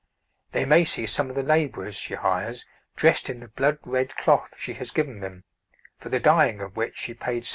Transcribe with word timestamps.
They 0.51 0.65
may 0.65 0.83
see 0.83 1.05
some 1.05 1.29
of 1.29 1.35
the 1.35 1.43
labourers 1.43 1.93
she 1.95 2.15
hires 2.15 2.65
dressed 2.95 3.29
in 3.29 3.39
the 3.39 3.49
blood 3.49 3.77
red 3.85 4.15
cloth 4.17 4.55
she 4.57 4.73
has 4.73 4.89
given 4.89 5.19
them, 5.19 5.43
for 5.99 6.09
the 6.09 6.19
dyeing 6.19 6.59
of 6.59 6.75
which 6.75 6.97
she 6.97 7.13
paid 7.13 7.43
7s. 7.43 7.49